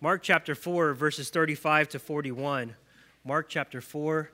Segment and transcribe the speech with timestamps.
[0.00, 2.74] Mark chapter 4, verses 35 to 41.
[3.24, 4.30] Mark chapter 4,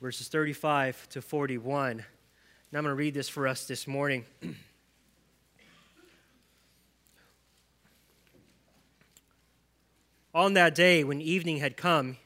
[0.00, 1.90] verses 35 to 41.
[1.90, 2.02] And
[2.74, 4.24] I'm going to read this for us this morning.
[10.34, 12.16] On that day, when evening had come,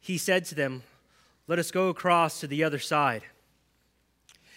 [0.00, 0.82] he said to them,
[1.46, 3.22] Let us go across to the other side.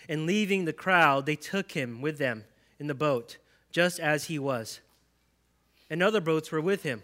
[0.10, 2.46] And leaving the crowd, they took him with them
[2.80, 3.38] in the boat,
[3.72, 4.80] just as he was.
[5.88, 7.04] And other boats were with him.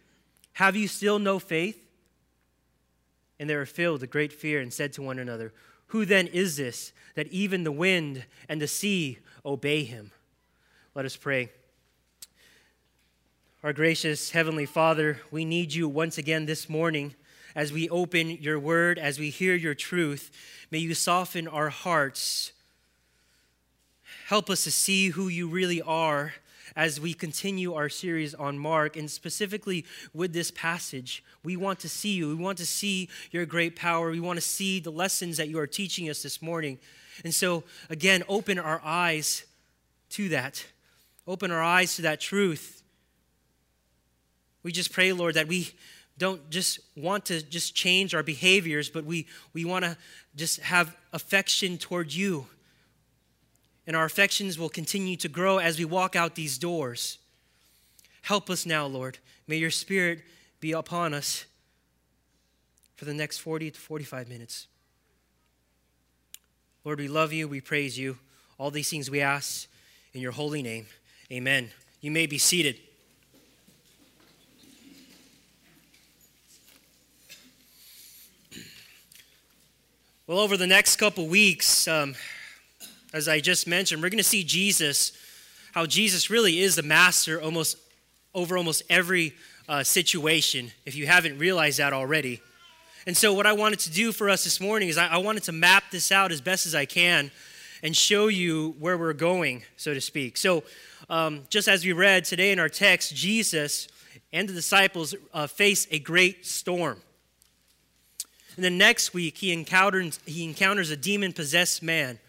[0.53, 1.77] Have you still no faith?
[3.39, 5.53] And they were filled with great fear and said to one another,
[5.87, 10.11] Who then is this that even the wind and the sea obey him?
[10.93, 11.49] Let us pray.
[13.63, 17.15] Our gracious Heavenly Father, we need you once again this morning
[17.55, 20.31] as we open your word, as we hear your truth.
[20.71, 22.53] May you soften our hearts.
[24.27, 26.33] Help us to see who you really are
[26.75, 31.23] as we continue our series on Mark, and specifically with this passage.
[31.43, 32.29] We want to see you.
[32.29, 34.11] We want to see your great power.
[34.11, 36.79] We want to see the lessons that you are teaching us this morning.
[37.23, 39.45] And so, again, open our eyes
[40.11, 40.65] to that.
[41.27, 42.81] Open our eyes to that truth
[44.63, 45.69] we just pray, Lord, that we
[46.17, 49.97] don't just want to just change our behaviors, but we, we want to
[50.35, 52.45] just have affection toward you.
[53.87, 57.17] And our affections will continue to grow as we walk out these doors.
[58.21, 59.17] Help us now, Lord.
[59.47, 60.21] May your spirit
[60.59, 61.45] be upon us
[62.95, 64.67] for the next 40 to 45 minutes.
[66.83, 67.47] Lord, we love you.
[67.47, 68.17] We praise you.
[68.57, 69.67] All these things we ask
[70.13, 70.85] in your holy name.
[71.31, 71.71] Amen.
[72.01, 72.77] You may be seated.
[80.27, 82.15] Well, over the next couple weeks, um,
[83.13, 85.11] as I just mentioned, we're going to see Jesus,
[85.73, 87.77] how Jesus really is the master almost
[88.33, 89.33] over almost every
[89.67, 92.41] uh, situation, if you haven't realized that already.
[93.05, 95.43] And so, what I wanted to do for us this morning is I, I wanted
[95.43, 97.31] to map this out as best as I can
[97.83, 100.37] and show you where we're going, so to speak.
[100.37, 100.63] So,
[101.09, 103.87] um, just as we read today in our text, Jesus
[104.31, 107.01] and the disciples uh, face a great storm.
[108.55, 112.19] And then next week, he encounters, he encounters a demon possessed man.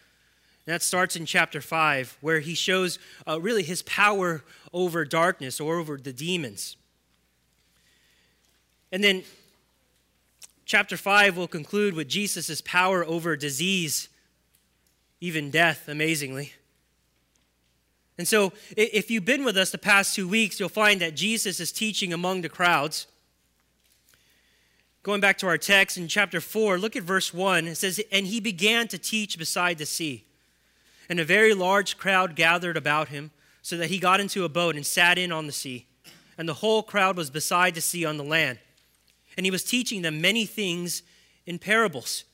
[0.65, 2.97] And that starts in chapter 5, where he shows
[3.27, 6.77] uh, really his power over darkness or over the demons.
[8.91, 9.23] And then
[10.65, 14.07] chapter 5 will conclude with Jesus' power over disease,
[15.19, 16.53] even death, amazingly.
[18.17, 21.59] And so, if you've been with us the past two weeks, you'll find that Jesus
[21.59, 23.07] is teaching among the crowds.
[25.01, 27.67] Going back to our text in chapter 4, look at verse 1.
[27.67, 30.23] It says, And he began to teach beside the sea.
[31.09, 33.31] And a very large crowd gathered about him,
[33.61, 35.87] so that he got into a boat and sat in on the sea.
[36.37, 38.59] And the whole crowd was beside the sea on the land.
[39.37, 41.01] And he was teaching them many things
[41.45, 42.25] in parables.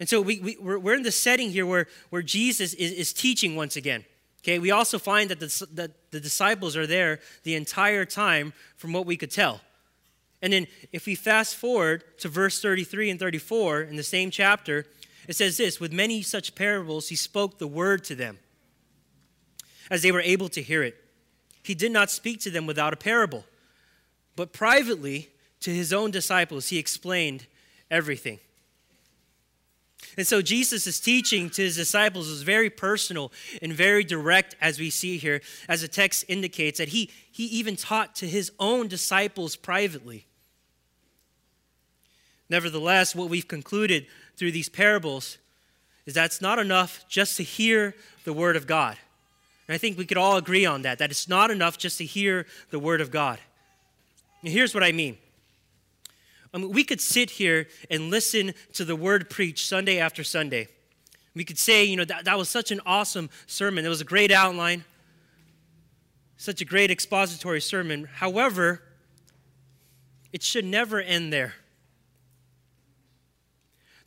[0.00, 3.54] And so we, we, we're, in the setting here where, where Jesus is, is teaching
[3.54, 4.04] once again.
[4.42, 8.92] Okay, we also find that the, that the disciples are there the entire time from
[8.92, 9.60] what we could tell.
[10.42, 14.84] And then if we fast forward to verse 33 and 34 in the same chapter,
[15.28, 18.38] it says this With many such parables, he spoke the word to them
[19.90, 20.96] as they were able to hear it.
[21.62, 23.44] He did not speak to them without a parable,
[24.36, 25.30] but privately
[25.60, 27.46] to his own disciples, he explained
[27.90, 28.38] everything.
[30.16, 33.32] And so Jesus' teaching to his disciples was very personal
[33.62, 37.76] and very direct, as we see here, as the text indicates that he, he even
[37.76, 40.26] taught to his own disciples privately.
[42.48, 45.38] Nevertheless, what we've concluded through these parables
[46.06, 47.94] is that it's not enough just to hear
[48.24, 48.96] the Word of God.
[49.66, 52.04] And I think we could all agree on that, that it's not enough just to
[52.04, 53.38] hear the Word of God.
[54.42, 55.16] And here's what I mean.
[56.52, 60.68] I mean, we could sit here and listen to the Word preached Sunday after Sunday.
[61.34, 63.84] We could say, you know, that, that was such an awesome sermon.
[63.84, 64.84] It was a great outline,
[66.36, 68.08] such a great expository sermon.
[68.12, 68.82] However,
[70.32, 71.54] it should never end there.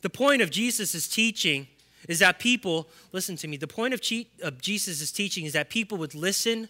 [0.00, 1.66] The point of Jesus' teaching
[2.08, 6.14] is that people, listen to me, the point of, Jesus' teaching is that people would
[6.14, 6.68] listen,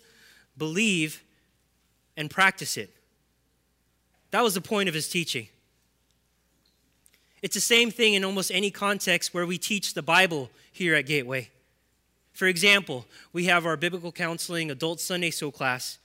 [0.56, 1.22] believe,
[2.16, 2.90] and practice it.
[4.30, 5.48] That was the point of his teaching.
[7.42, 11.06] It's the same thing in almost any context where we teach the Bible here at
[11.06, 11.50] Gateway.
[12.32, 15.98] For example, we have our biblical counseling adult Sunday school class.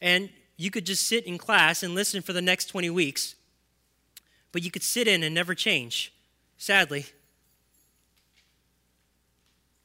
[0.00, 3.34] And you could just sit in class and listen for the next 20 weeks,
[4.54, 6.12] but you could sit in and never change,
[6.58, 7.06] sadly.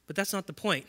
[0.06, 0.86] But that's not the point.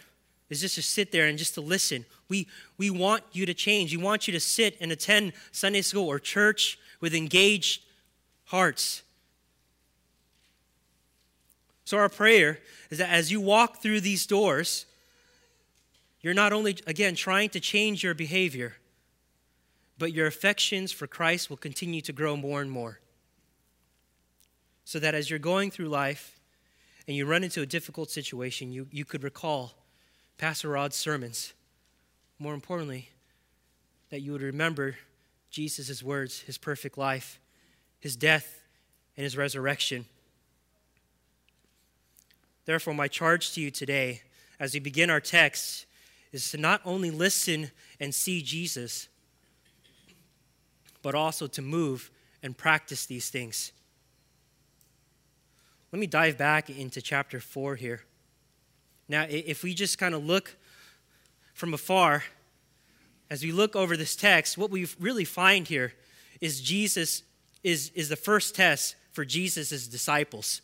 [0.52, 2.06] Is just to sit there and just to listen.
[2.30, 2.48] We,
[2.78, 3.96] we want you to change.
[3.96, 7.82] We want you to sit and attend Sunday school or church with engaged
[8.46, 9.02] hearts.
[11.84, 12.60] So, our prayer
[12.92, 14.86] is that as you walk through these doors,
[16.22, 18.76] you're not only, again, trying to change your behavior,
[19.98, 23.00] but your affections for Christ will continue to grow more and more.
[24.92, 26.38] So that as you're going through life
[27.08, 29.72] and you run into a difficult situation, you, you could recall
[30.38, 31.54] Pastor Rod's sermons.
[32.40, 33.08] More importantly,
[34.10, 34.98] that you would remember
[35.50, 37.40] Jesus' words, his perfect life,
[38.02, 38.64] his death,
[39.16, 40.08] and his resurrection.
[42.66, 44.24] Therefore, my charge to you today,
[44.60, 45.86] as we begin our text,
[46.34, 47.72] is to not only listen
[48.02, 49.08] and see Jesus,
[51.02, 52.12] but also to move
[52.44, 53.72] and practice these things.
[55.92, 58.02] Let me dive back into chapter 4 here.
[59.10, 60.56] Now, if we just kind of look
[61.54, 62.24] from afar,
[63.30, 65.94] as we look over this text, what we really find here
[66.40, 67.24] is Jesus
[67.64, 70.62] is, is the first test for Jesus' disciples.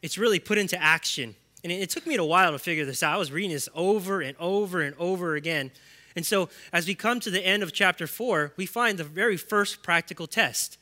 [0.00, 1.34] It's really put into action.
[1.64, 3.14] And it, it took me a while to figure this out.
[3.14, 5.72] I was reading this over and over and over again.
[6.14, 9.36] And so, as we come to the end of chapter 4, we find the very
[9.36, 10.78] first practical test.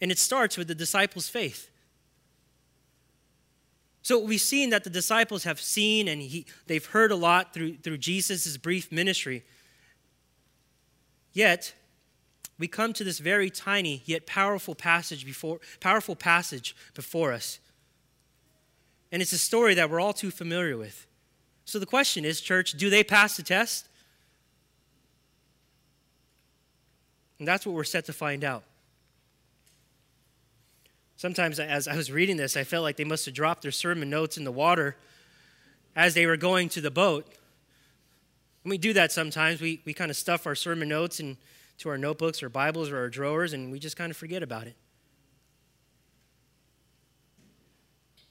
[0.00, 1.70] And it starts with the disciples' faith.
[4.02, 7.76] So we've seen that the disciples have seen and he, they've heard a lot through,
[7.76, 9.44] through Jesus' brief ministry.
[11.32, 11.74] Yet,
[12.58, 17.58] we come to this very tiny yet powerful passage before powerful passage before us.
[19.12, 21.06] And it's a story that we're all too familiar with.
[21.64, 23.88] So the question is, church, do they pass the test?
[27.38, 28.64] And that's what we're set to find out.
[31.20, 34.08] Sometimes, as I was reading this, I felt like they must have dropped their sermon
[34.08, 34.96] notes in the water
[35.94, 37.26] as they were going to the boat.
[38.64, 39.60] And we do that sometimes.
[39.60, 41.36] We, we kind of stuff our sermon notes into
[41.90, 44.76] our notebooks or Bibles or our drawers, and we just kind of forget about it.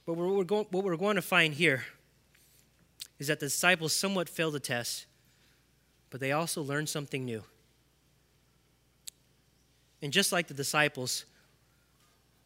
[0.07, 1.83] But what we're, going, what we're going to find here
[3.19, 5.05] is that the disciples somewhat failed the test,
[6.09, 7.43] but they also learned something new.
[10.01, 11.25] And just like the disciples,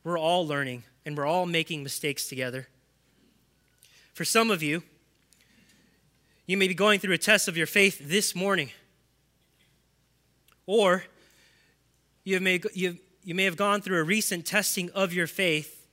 [0.03, 2.67] we're all learning and we're all making mistakes together.
[4.13, 4.83] For some of you,
[6.45, 8.69] you may be going through a test of your faith this morning.
[10.65, 11.03] Or
[12.23, 15.87] you may, you, you may have gone through a recent testing of your faith,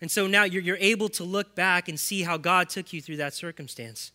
[0.00, 3.00] and so now you're, you're able to look back and see how God took you
[3.00, 4.10] through that circumstance.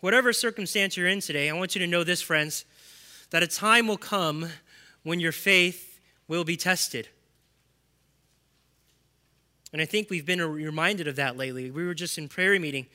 [0.00, 2.66] Whatever circumstance you're in today, I want you to know this, friends,
[3.30, 4.50] that a time will come
[5.02, 5.98] when your faith
[6.28, 7.08] will be tested.
[9.74, 11.68] And I think we've been reminded of that lately.
[11.72, 12.86] We were just in prayer meeting,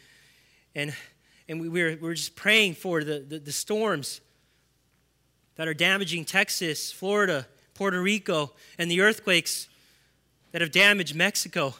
[0.73, 0.95] and,
[1.49, 4.21] and we, were, we were just praying for the, the, the storms
[5.57, 9.67] that are damaging Texas, Florida, Puerto Rico, and the earthquakes
[10.53, 11.75] that have damaged Mexico.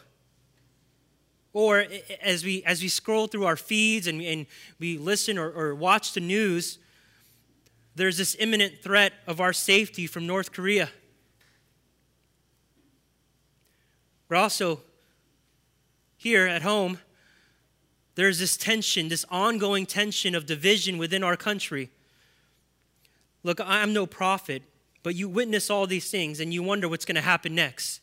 [1.54, 1.86] Or
[2.22, 4.48] as we, as we scroll through our feeds and, and
[4.80, 6.78] we listen or, or watch the news,
[7.96, 10.90] there's this imminent threat of our safety from North Korea.
[14.28, 14.82] We're also
[16.20, 17.00] here at home,
[18.16, 21.90] there's this tension, this ongoing tension of division within our country.
[23.42, 24.62] Look, I'm no prophet,
[25.02, 28.02] but you witness all these things and you wonder what's going to happen next.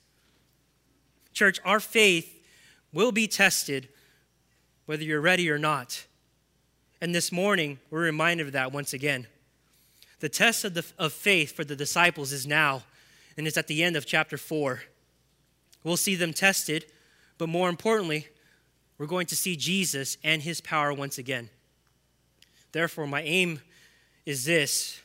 [1.34, 2.42] Church, our faith
[2.90, 3.90] will be tested
[4.86, 6.06] whether you're ready or not.
[7.02, 9.26] And this morning, we're reminded of that once again.
[10.20, 12.84] The test of, the, of faith for the disciples is now,
[13.36, 14.84] and it's at the end of chapter 4.
[15.84, 16.86] We'll see them tested,
[17.38, 18.28] but more importantly,
[18.98, 21.50] we're going to see Jesus and his power once again.
[22.72, 23.60] Therefore, my aim
[24.24, 25.00] is this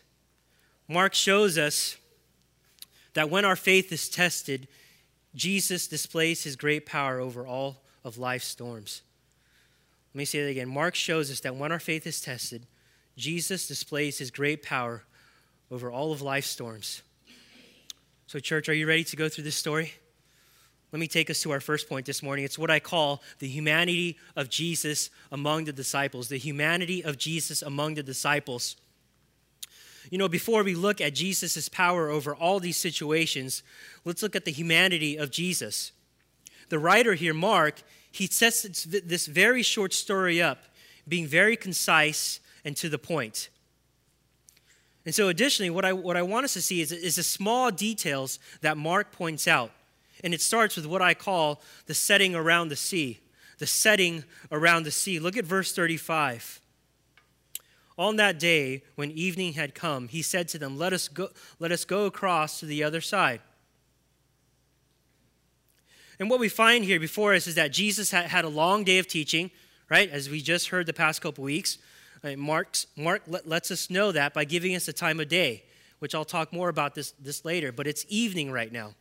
[0.87, 1.97] Mark shows us
[3.13, 4.67] that when our faith is tested,
[5.35, 9.01] Jesus displays his great power over all of life's storms.
[10.13, 10.67] Let me say that again.
[10.67, 12.67] Mark shows us that when our faith is tested,
[13.15, 15.03] Jesus displays his great power
[15.69, 17.01] over all of life's storms.
[18.27, 19.93] So, church, are you ready to go through this story?
[20.91, 22.43] Let me take us to our first point this morning.
[22.43, 26.27] It's what I call the humanity of Jesus among the disciples.
[26.27, 28.75] The humanity of Jesus among the disciples.
[30.09, 33.63] You know, before we look at Jesus' power over all these situations,
[34.03, 35.93] let's look at the humanity of Jesus.
[36.67, 40.63] The writer here, Mark, he sets this very short story up,
[41.07, 43.49] being very concise and to the point.
[45.05, 47.71] And so, additionally, what I, what I want us to see is, is the small
[47.71, 49.71] details that Mark points out.
[50.23, 53.19] And it starts with what I call the setting around the sea.
[53.57, 55.19] The setting around the sea.
[55.19, 56.61] Look at verse 35.
[57.97, 61.71] On that day, when evening had come, he said to them, Let us go, let
[61.71, 63.41] us go across to the other side.
[66.19, 68.99] And what we find here before us is that Jesus had, had a long day
[68.99, 69.49] of teaching,
[69.89, 70.09] right?
[70.09, 71.79] As we just heard the past couple weeks.
[72.23, 75.63] Uh, Mark's, Mark lets us know that by giving us a time of day,
[75.97, 78.93] which I'll talk more about this, this later, but it's evening right now.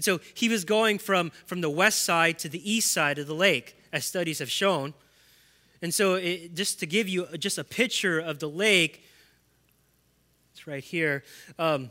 [0.00, 3.26] And so he was going from, from the west side to the east side of
[3.26, 4.94] the lake, as studies have shown.
[5.82, 9.04] And so, it, just to give you just a picture of the lake,
[10.54, 11.22] it's right here.
[11.58, 11.90] Um,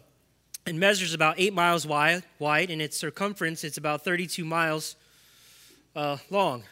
[0.66, 4.96] it measures about eight miles wide, wide, and its circumference it's about 32 miles
[5.96, 6.63] uh, long.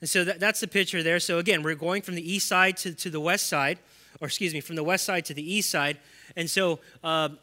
[0.00, 1.20] And so that, that's the picture there.
[1.20, 3.78] So again, we're going from the east side to, to the west side,
[4.20, 5.98] or excuse me, from the west side to the east side.
[6.34, 7.38] And so um,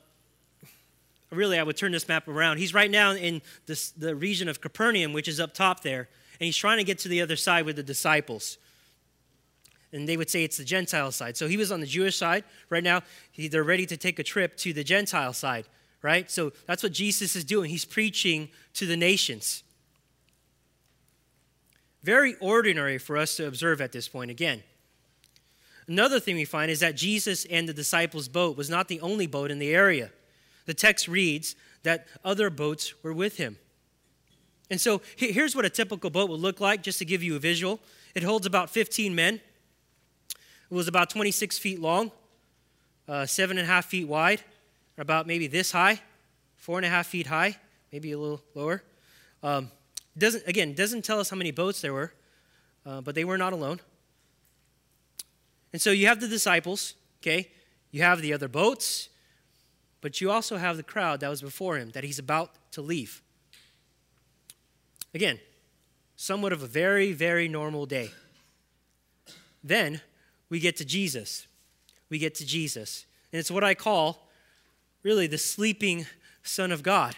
[1.32, 2.58] really, I would turn this map around.
[2.58, 6.10] He's right now in this, the region of Capernaum, which is up top there,
[6.40, 8.58] and he's trying to get to the other side with the disciples.
[9.94, 11.36] And they would say it's the Gentile side.
[11.38, 12.44] So he was on the Jewish side.
[12.70, 15.66] Right now, he, they're ready to take a trip to the Gentile side,
[16.02, 16.32] right?
[16.32, 17.70] So that's what Jesus is doing.
[17.70, 19.64] He's preaching to the nations.
[22.04, 24.64] Very ordinary for us to observe at this point again.
[25.88, 29.28] Another thing we find is that Jesus and the disciples' boat was not the only
[29.28, 30.12] boat in the area.
[30.65, 33.58] The text reads that other boats were with him.
[34.70, 37.39] And so here's what a typical boat would look like, just to give you a
[37.39, 37.80] visual.
[38.15, 39.41] It holds about 15 men.
[40.36, 42.12] It was about 26 feet long,
[43.08, 44.41] uh, seven and a half feet wide,
[44.98, 46.00] about maybe this high,
[46.56, 47.58] four and a half feet high,
[47.91, 48.82] maybe a little lower.
[49.44, 49.72] Um,
[50.18, 52.13] doesn't, again, doesn't tell us how many boats there were,
[52.86, 53.82] uh, but they were not alone.
[55.74, 57.50] And so you have the disciples, okay?
[57.91, 59.10] You have the other boats,
[60.01, 63.22] but you also have the crowd that was before him that he's about to leave.
[65.13, 65.39] Again,
[66.15, 68.12] somewhat of a very, very normal day.
[69.63, 70.01] Then
[70.50, 71.48] we get to Jesus.
[72.10, 73.05] We get to Jesus.
[73.31, 74.27] And it's what I call
[75.03, 76.05] really the sleeping
[76.43, 77.15] Son of God.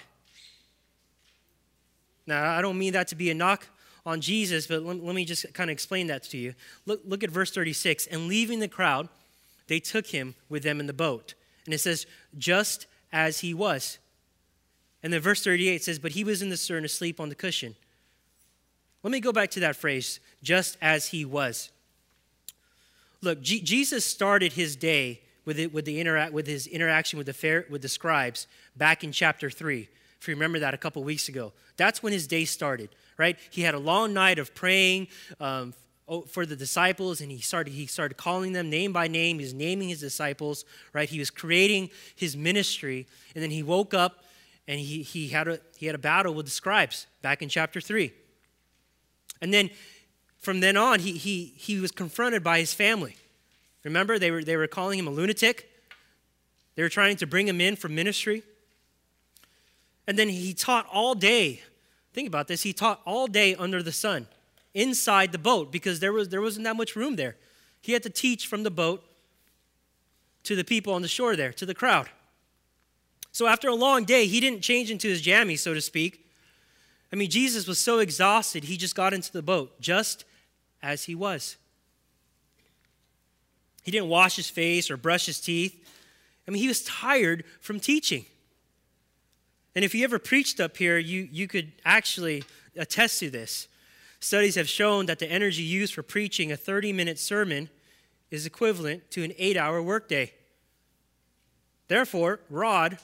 [2.25, 3.67] Now, I don't mean that to be a knock
[4.05, 6.53] on Jesus, but let, let me just kind of explain that to you.
[6.85, 8.07] Look, look at verse 36.
[8.07, 9.09] And leaving the crowd,
[9.67, 11.33] they took him with them in the boat.
[11.65, 12.05] And it says,
[12.37, 13.99] just as he was.
[15.01, 17.75] And then verse 38 says, But he was in the stern asleep on the cushion.
[19.03, 21.71] Let me go back to that phrase, just as he was.
[23.21, 27.27] Look, G- Jesus started his day with, it, with, the interact, with his interaction with
[27.27, 29.89] the, fair, with the scribes back in chapter 3
[30.23, 31.51] if you remember that a couple weeks ago.
[31.75, 33.37] That's when his day started, right?
[33.51, 35.09] He had a long night of praying
[35.41, 35.73] um,
[36.13, 39.39] Oh, for the disciples, and he started, he started calling them name by name.
[39.39, 41.09] He was naming his disciples, right?
[41.09, 44.23] He was creating his ministry, and then he woke up
[44.67, 47.81] and he, he, had, a, he had a battle with the scribes back in chapter
[47.81, 48.13] 3.
[49.41, 49.71] And then
[50.37, 53.15] from then on, he, he, he was confronted by his family.
[53.83, 55.67] Remember, they were, they were calling him a lunatic.
[56.75, 58.43] They were trying to bring him in for ministry.
[60.05, 61.63] And then he taught all day.
[62.13, 62.61] Think about this.
[62.61, 64.27] He taught all day under the sun
[64.73, 67.35] inside the boat because there, was, there wasn't that much room there.
[67.81, 69.03] He had to teach from the boat
[70.43, 72.09] to the people on the shore there, to the crowd.
[73.31, 76.25] So after a long day, he didn't change into his jammies, so to speak.
[77.11, 80.25] I mean, Jesus was so exhausted, he just got into the boat, just
[80.81, 81.57] as he was.
[83.83, 85.77] He didn't wash his face or brush his teeth.
[86.47, 88.25] I mean, he was tired from teaching.
[89.75, 92.43] And if you ever preached up here, you, you could actually
[92.75, 93.67] attest to this.
[94.23, 97.69] Studies have shown that the energy used for preaching a 30 minute sermon
[98.31, 100.31] is equivalent to an eight hour workday.
[101.89, 102.99] Therefore, Rod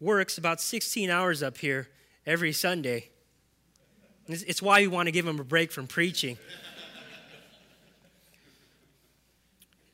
[0.00, 1.88] works about 16 hours up here
[2.26, 3.10] every Sunday.
[4.26, 6.36] It's why we want to give him a break from preaching.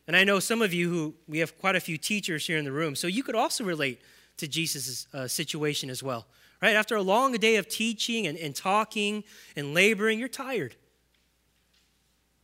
[0.07, 2.65] and I know some of you who, we have quite a few teachers here in
[2.65, 4.01] the room, so you could also relate
[4.39, 6.25] to Jesus' uh, situation as well.
[6.62, 6.76] Right?
[6.76, 9.25] After a long day of teaching and, and talking
[9.57, 10.76] and laboring, you're tired.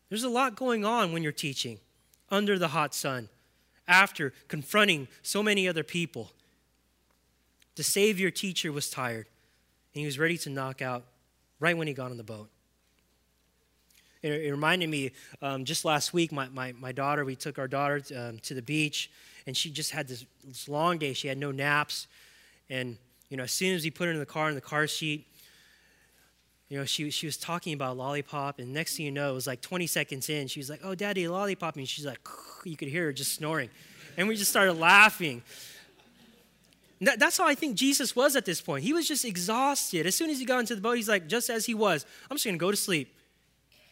[0.08, 1.78] There's a lot going on when you're teaching
[2.28, 3.28] under the hot sun,
[3.86, 6.32] after confronting so many other people.
[7.76, 9.26] The Savior teacher was tired,
[9.94, 11.04] and he was ready to knock out
[11.60, 12.50] right when he got on the boat.
[14.20, 17.68] It, it reminded me um, just last week, my, my, my daughter, we took our
[17.68, 19.10] daughter um, to the beach,
[19.46, 21.12] and she just had this, this long day.
[21.12, 22.08] She had no naps.
[22.68, 22.98] And,
[23.28, 25.26] you know, as soon as we put her in the car, in the car seat,
[26.68, 29.46] you know, she, she was talking about lollipop, and next thing you know, it was
[29.46, 31.76] like 20 seconds in, she was like, oh, daddy, lollipop.
[31.76, 32.20] And she's like,
[32.64, 33.70] you could hear her just snoring.
[34.16, 35.42] And we just started laughing.
[37.00, 38.84] That, that's how I think Jesus was at this point.
[38.84, 40.06] He was just exhausted.
[40.06, 42.36] As soon as he got into the boat, he's like, just as he was, I'm
[42.36, 43.14] just going to go to sleep.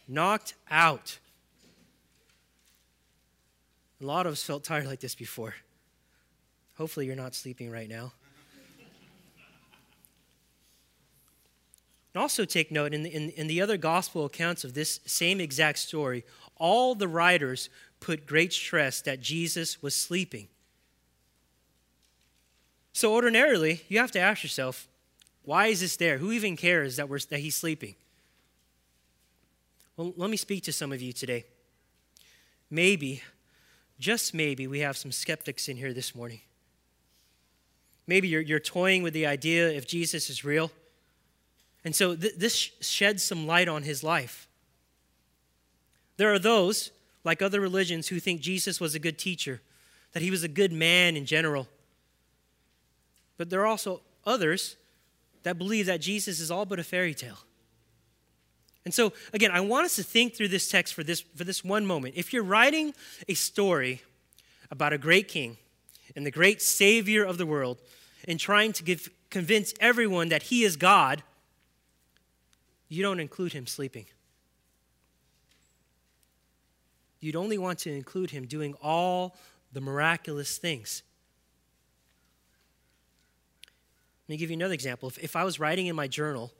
[0.08, 1.18] Knocked out.
[4.02, 5.54] A lot of us felt tired like this before.
[6.76, 8.12] Hopefully, you're not sleeping right now.
[12.16, 15.38] And also take note in the, in, in the other gospel accounts of this same
[15.38, 16.24] exact story,
[16.56, 17.68] all the writers
[18.00, 20.48] put great stress that Jesus was sleeping.
[22.94, 24.88] So ordinarily, you have to ask yourself,
[25.42, 26.16] why is this there?
[26.16, 27.96] Who even cares that, we're, that he's sleeping?
[29.98, 31.44] Well, let me speak to some of you today.
[32.70, 33.22] Maybe,
[34.00, 36.40] just maybe, we have some skeptics in here this morning.
[38.06, 40.70] Maybe you're, you're toying with the idea if Jesus is real
[41.86, 44.48] and so th- this sheds some light on his life.
[46.16, 46.90] There are those,
[47.22, 49.62] like other religions, who think Jesus was a good teacher,
[50.12, 51.68] that he was a good man in general.
[53.38, 54.74] But there are also others
[55.44, 57.38] that believe that Jesus is all but a fairy tale.
[58.84, 61.62] And so, again, I want us to think through this text for this, for this
[61.62, 62.14] one moment.
[62.16, 62.94] If you're writing
[63.28, 64.02] a story
[64.72, 65.56] about a great king
[66.16, 67.78] and the great savior of the world
[68.26, 71.22] and trying to give, convince everyone that he is God,
[72.88, 74.06] you don't include him sleeping.
[77.20, 79.36] You'd only want to include him doing all
[79.72, 81.02] the miraculous things.
[84.28, 85.08] Let me give you another example.
[85.08, 86.52] If, if I was writing in my journal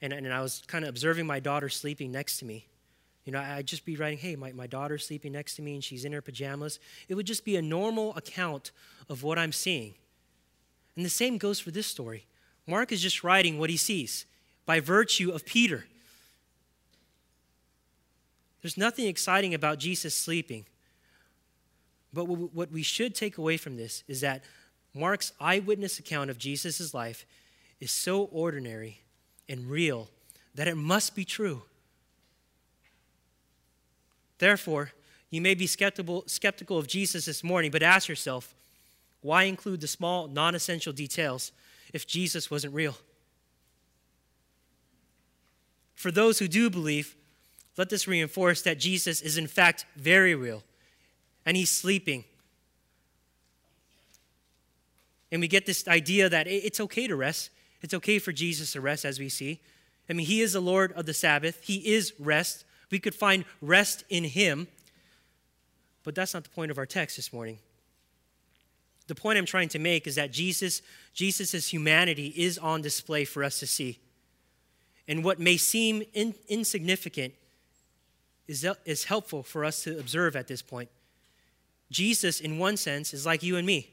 [0.00, 2.66] and, and I was kind of observing my daughter sleeping next to me,
[3.24, 5.84] you know, I'd just be writing, hey, my, my daughter's sleeping next to me and
[5.84, 6.80] she's in her pajamas.
[7.08, 8.72] It would just be a normal account
[9.08, 9.94] of what I'm seeing.
[10.96, 12.26] And the same goes for this story.
[12.66, 14.26] Mark is just writing what he sees
[14.70, 15.84] by virtue of Peter.
[18.62, 20.64] There's nothing exciting about Jesus sleeping.
[22.12, 24.44] But what we should take away from this is that
[24.94, 27.26] Mark's eyewitness account of Jesus' life
[27.80, 29.00] is so ordinary
[29.48, 30.06] and real
[30.54, 31.62] that it must be true.
[34.38, 34.92] Therefore,
[35.30, 38.54] you may be skeptical, skeptical of Jesus this morning, but ask yourself
[39.20, 41.50] why include the small, non essential details
[41.92, 42.94] if Jesus wasn't real?
[46.00, 47.14] For those who do believe,
[47.76, 50.62] let this reinforce that Jesus is in fact very real
[51.44, 52.24] and he's sleeping.
[55.30, 57.50] And we get this idea that it's okay to rest.
[57.82, 59.60] It's okay for Jesus to rest, as we see.
[60.08, 62.64] I mean, he is the Lord of the Sabbath, he is rest.
[62.90, 64.68] We could find rest in him.
[66.02, 67.58] But that's not the point of our text this morning.
[69.06, 70.80] The point I'm trying to make is that Jesus,
[71.12, 73.98] Jesus' humanity is on display for us to see
[75.10, 77.34] and what may seem in, insignificant
[78.46, 80.88] is, is helpful for us to observe at this point.
[81.90, 83.90] Jesus, in one sense, is like you and me.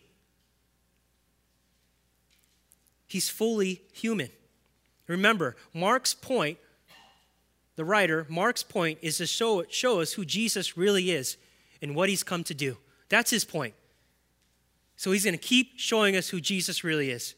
[3.08, 4.30] He's fully human.
[5.08, 6.60] Remember, Mark's point,
[7.78, 11.38] the writer, Mark's point is to show, show us who Jesus really is
[11.82, 12.78] and what he's come to do.
[13.10, 13.74] That's his point.
[14.98, 17.34] So he's going to keep showing us who Jesus really is.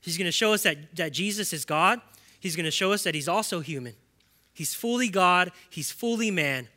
[0.00, 2.00] He's going to show us that, that Jesus is God
[2.44, 3.94] he's going to show us that he's also human.
[4.52, 6.68] He's fully God, he's fully man.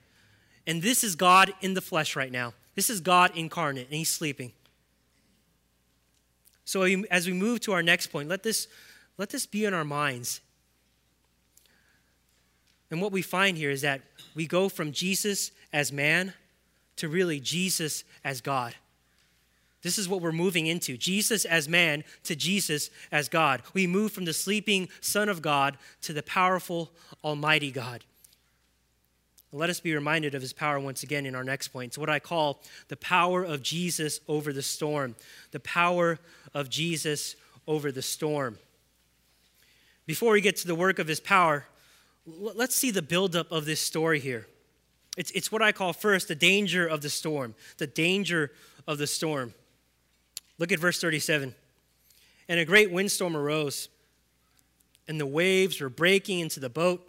[0.65, 2.53] And this is God in the flesh right now.
[2.73, 4.53] This is God incarnate, and he's sleeping.
[6.63, 8.67] So as we move to our next point, let this,
[9.17, 10.39] let this be in our minds.
[12.89, 14.01] And what we find here is that
[14.35, 16.33] we go from Jesus as man
[16.95, 18.73] to really Jesus as God.
[19.87, 23.61] This is what we're moving into Jesus as man to Jesus as God.
[23.73, 26.91] We move from the sleeping Son of God to the powerful,
[27.23, 28.03] Almighty God.
[29.53, 31.91] Let us be reminded of his power once again in our next point.
[31.91, 35.15] It's what I call the power of Jesus over the storm.
[35.51, 36.19] The power
[36.53, 38.59] of Jesus over the storm.
[40.05, 41.65] Before we get to the work of his power,
[42.25, 44.47] let's see the buildup of this story here.
[45.15, 47.55] It's, it's what I call first the danger of the storm.
[47.77, 48.51] The danger
[48.85, 49.53] of the storm.
[50.59, 51.53] Look at verse 37.
[52.49, 53.89] And a great windstorm arose,
[55.07, 57.07] and the waves were breaking into the boat,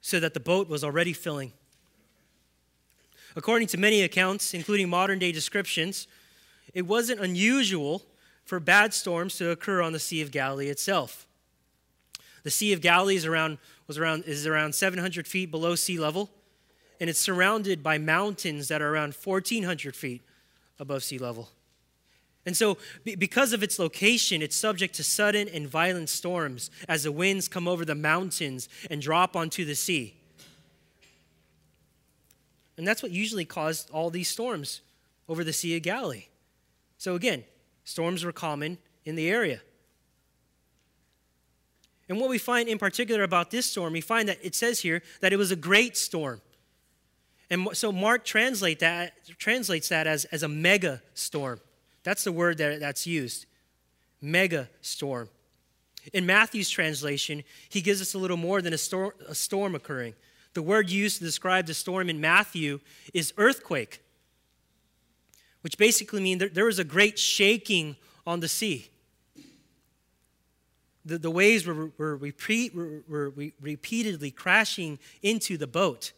[0.00, 1.52] so that the boat was already filling.
[3.34, 6.06] According to many accounts, including modern day descriptions,
[6.74, 8.02] it wasn't unusual
[8.44, 11.26] for bad storms to occur on the Sea of Galilee itself.
[12.42, 16.30] The Sea of Galilee is around, was around, is around 700 feet below sea level,
[17.00, 20.22] and it's surrounded by mountains that are around 1,400 feet
[20.78, 21.50] above sea level.
[22.44, 27.12] And so, because of its location, it's subject to sudden and violent storms as the
[27.12, 30.16] winds come over the mountains and drop onto the sea.
[32.76, 34.80] And that's what usually caused all these storms
[35.28, 36.26] over the Sea of Galilee.
[36.98, 37.44] So, again,
[37.84, 39.60] storms were common in the area.
[42.08, 45.02] And what we find in particular about this storm, we find that it says here
[45.20, 46.40] that it was a great storm.
[47.50, 51.60] And so Mark translate that, translates that as, as a mega storm.
[52.02, 53.46] That's the word that, that's used
[54.22, 55.28] mega storm.
[56.12, 60.14] In Matthew's translation, he gives us a little more than a, stor- a storm occurring.
[60.54, 62.80] The word used to describe the storm in Matthew
[63.12, 64.02] is earthquake,
[65.62, 68.88] which basically means that there was a great shaking on the sea.
[71.04, 76.12] The, the waves were, were, repeat, were, were repeatedly crashing into the boat.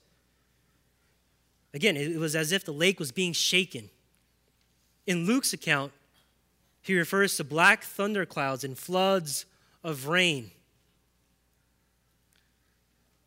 [1.73, 3.89] Again, it was as if the lake was being shaken.
[5.07, 5.93] In Luke's account,
[6.81, 9.47] he refers to black thunderclouds and floods
[9.83, 10.51] of rain.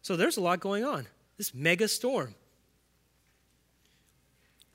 [0.02, 1.08] So there's a lot going on.
[1.38, 2.36] This mega storm.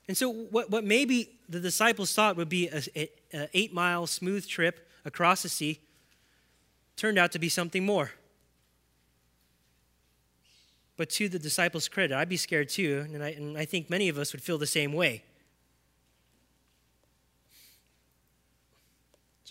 [0.07, 4.87] And so, what, what maybe the disciples thought would be an eight mile smooth trip
[5.05, 5.79] across the sea
[6.95, 8.11] turned out to be something more.
[10.95, 14.09] But to the disciples' credit, I'd be scared too, and I, and I think many
[14.09, 15.23] of us would feel the same way.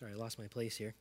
[0.03, 0.97] Sorry, I lost my place here.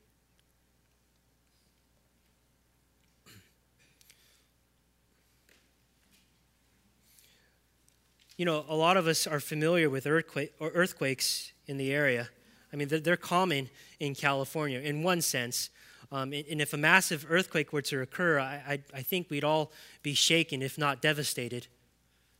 [8.38, 12.30] You know, a lot of us are familiar with earthquake, or earthquakes in the area.
[12.72, 15.72] I mean, they're, they're common in California in one sense.
[16.12, 19.44] Um, and, and, if a massive earthquake were to occur, I, I, I, think we'd
[19.44, 19.72] all
[20.04, 21.66] be shaken, if not devastated,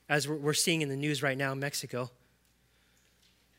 [0.08, 2.12] as we're, we're seeing in the news right now in Mexico.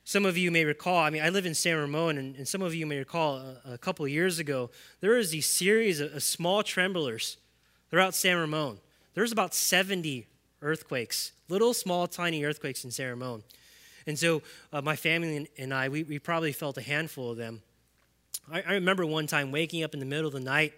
[0.05, 2.61] Some of you may recall, I mean, I live in San Ramon, and, and some
[2.61, 6.23] of you may recall a, a couple years ago, there was these series of, of
[6.23, 7.37] small tremblers
[7.91, 8.79] throughout San Ramon.
[9.15, 10.27] There's about 70
[10.61, 13.43] earthquakes, little, small, tiny earthquakes in San Ramon.
[14.07, 17.63] And so uh, my family and I, we, we probably felt a handful of them.
[18.51, 20.73] I, I, remember one time waking up in the middle of the night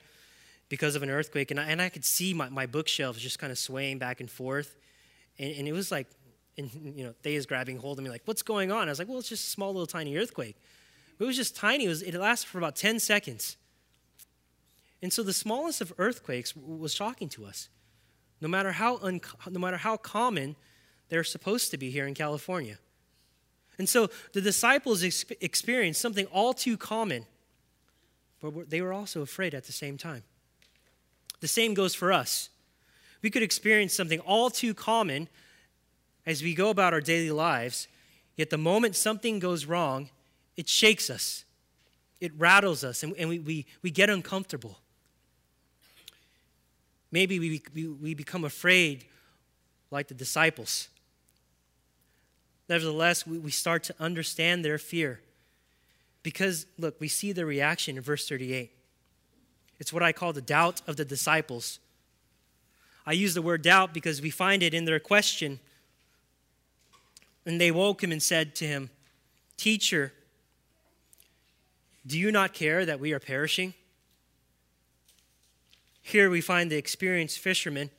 [0.68, 3.50] because of an earthquake, and I, and I could see my, my bookshelves just kind
[3.50, 4.76] of swaying back and forth.
[5.38, 6.08] And, and it was like,
[6.56, 8.88] and you know, they is grabbing hold of me, like, what's going on?
[8.88, 10.56] I was like, well, it's just a small little tiny earthquake.
[11.18, 11.86] It was just tiny.
[11.86, 13.56] It, was, it lasted for about 10 seconds.
[15.02, 17.68] And so the smallest of earthquakes was shocking to us,
[18.40, 20.56] no matter how, un- no matter how common
[21.08, 22.78] they're supposed to be here in California.
[23.78, 27.26] And so the disciples ex- experienced something all too common,
[28.40, 30.22] but they were also afraid at the same time.
[31.40, 32.48] The same goes for us.
[33.20, 35.28] We could experience something all too common
[36.26, 37.88] as we go about our daily lives,
[38.36, 40.08] yet the moment something goes wrong,
[40.56, 41.44] it shakes us,
[42.20, 44.78] it rattles us, and, and we, we, we get uncomfortable.
[47.10, 49.04] Maybe we, we, we become afraid
[49.90, 50.88] like the disciples.
[52.68, 55.20] Nevertheless, we, we start to understand their fear.
[56.22, 58.72] Because, look, we see the reaction in verse 38.
[59.78, 61.78] It's what I call the doubt of the disciples.
[63.06, 65.60] I use the word doubt because we find it in their question
[67.46, 68.90] and they woke him and said to him,
[69.56, 70.12] Teacher,
[72.06, 73.74] do you not care that we are perishing?
[76.02, 77.90] Here we find the experienced fisherman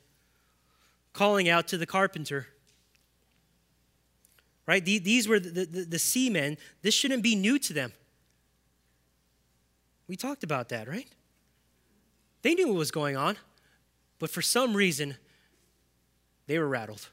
[1.12, 2.48] calling out to the carpenter.
[4.66, 4.84] Right?
[4.84, 6.58] These were the, the, the seamen.
[6.82, 7.92] This shouldn't be new to them.
[10.08, 11.08] We talked about that, right?
[12.42, 13.36] They knew what was going on,
[14.18, 15.16] but for some reason,
[16.46, 17.08] they were rattled.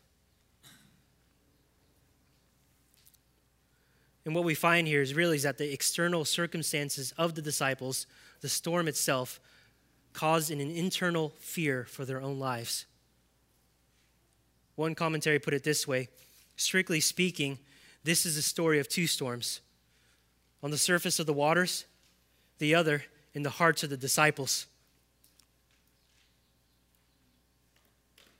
[4.25, 8.07] And what we find here is really is that the external circumstances of the disciples,
[8.41, 9.39] the storm itself,
[10.13, 12.85] caused an internal fear for their own lives.
[14.75, 16.09] One commentary put it this way
[16.55, 17.57] strictly speaking,
[18.03, 19.59] this is a story of two storms
[20.61, 21.85] on the surface of the waters,
[22.59, 24.67] the other in the hearts of the disciples.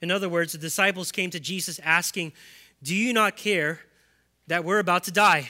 [0.02, 2.34] In other words, the disciples came to Jesus asking,
[2.82, 3.80] Do you not care
[4.48, 5.50] that we're about to die?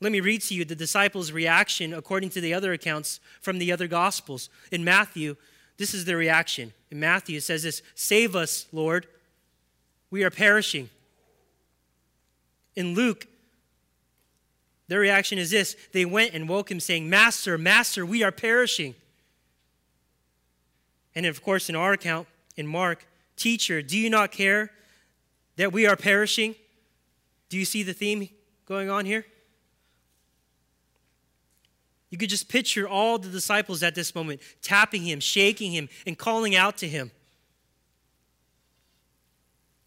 [0.00, 3.70] Let me read to you the disciples' reaction according to the other accounts from the
[3.70, 4.48] other gospels.
[4.72, 5.36] In Matthew,
[5.76, 6.72] this is their reaction.
[6.90, 9.06] In Matthew, it says this Save us, Lord.
[10.10, 10.90] We are perishing.
[12.74, 13.26] In Luke,
[14.88, 18.96] Their reaction is this they went and woke him, saying, Master, Master, we are perishing.
[21.14, 24.70] And of course, in our account, in Mark, Teacher, do you not care
[25.56, 26.56] that we are perishing?
[27.48, 28.28] Do you see the theme
[28.66, 29.24] going on here?
[32.10, 36.18] You could just picture all the disciples at this moment tapping him, shaking him, and
[36.18, 37.12] calling out to him.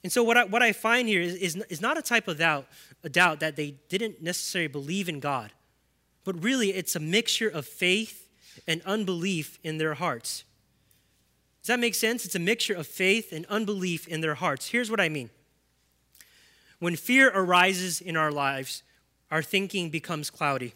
[0.04, 2.38] And so, what I, what I find here is, is, is not a type of
[2.38, 2.68] doubt,
[3.04, 5.52] a doubt that they didn't necessarily believe in God,
[6.24, 8.28] but really it's a mixture of faith
[8.68, 10.44] and unbelief in their hearts.
[11.62, 12.26] Does that make sense?
[12.26, 14.68] It's a mixture of faith and unbelief in their hearts.
[14.68, 15.30] Here's what I mean
[16.80, 18.84] when fear arises in our lives,
[19.32, 20.74] our thinking becomes cloudy.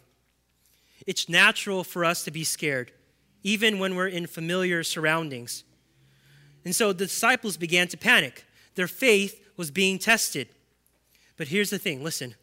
[1.08, 2.92] It's natural for us to be scared,
[3.42, 5.64] even when we're in familiar surroundings.
[6.66, 8.44] And so the disciples began to panic.
[8.74, 10.50] Their faith was being tested.
[11.38, 12.34] But here's the thing listen,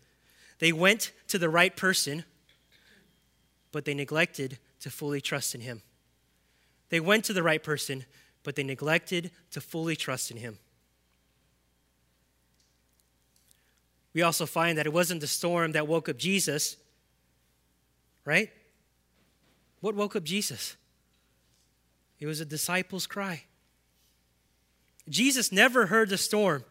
[0.58, 2.26] they went to the right person,
[3.72, 5.84] but they neglected to fully trust in him.
[6.90, 8.06] They went to the right person,
[8.42, 10.58] but they neglected to fully trust in him.
[14.16, 16.78] We also find that it wasn't the storm that woke up Jesus,
[18.26, 18.50] right?
[19.82, 20.76] What woke up Jesus?
[22.20, 23.44] It was a disciple's cry.
[25.08, 26.64] Jesus never heard the storm.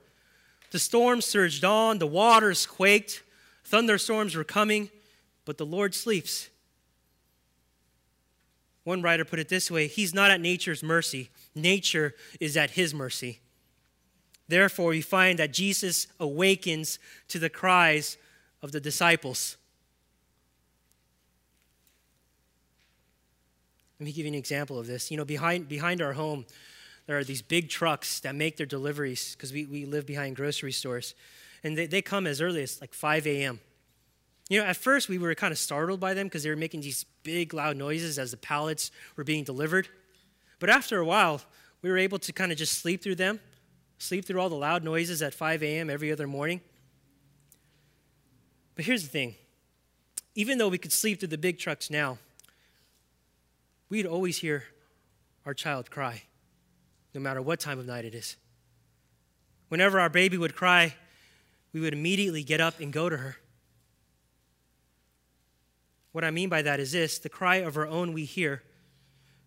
[0.73, 3.23] The storm surged on, the waters quaked,
[3.65, 4.91] thunderstorms were coming,
[5.45, 6.49] but the Lord sleeps.
[8.83, 12.93] One writer put it this way He's not at nature's mercy, nature is at His
[12.93, 13.41] mercy.
[14.49, 18.19] Therefore, we find that Jesus awakens to the cries
[18.61, 19.57] of the disciples.
[23.99, 25.11] Let me give you an example of this.
[25.11, 26.47] You know, behind, behind our home,
[27.07, 30.73] there are these big trucks that make their deliveries because we, we live behind grocery
[30.73, 31.15] stores.
[31.63, 33.61] And they, they come as early as like 5 a.m.
[34.49, 36.81] You know, at first we were kind of startled by them because they were making
[36.81, 39.89] these big, loud noises as the pallets were being delivered.
[40.59, 41.41] But after a while,
[41.83, 43.41] we were able to kind of just sleep through them,
[43.99, 45.89] sleep through all the loud noises at 5 a.m.
[45.89, 46.61] every other morning.
[48.75, 49.37] But here's the thing
[50.35, 52.19] even though we could sleep through the big trucks now,
[53.89, 54.65] we'd always hear
[55.47, 56.23] our child cry,
[57.15, 58.37] no matter what time of night it is.
[59.69, 60.95] Whenever our baby would cry,
[61.73, 63.37] we would immediately get up and go to her.
[66.13, 68.63] What I mean by that is this the cry of our own we hear,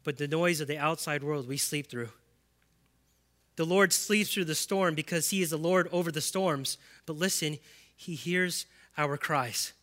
[0.03, 2.09] but the noise of the outside world we sleep through.
[3.55, 6.77] The Lord sleeps through the storm because he is the Lord over the storms.
[7.05, 7.57] But listen,
[7.95, 9.73] he hears our cries.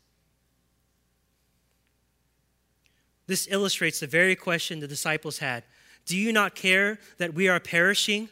[3.26, 5.64] This illustrates the very question the disciples had
[6.06, 8.28] Do you not care that we are perishing?